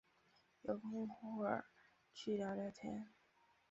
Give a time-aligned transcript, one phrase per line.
[0.63, 1.07] 有空
[1.37, 1.61] 会
[2.11, 3.13] 去聊聊天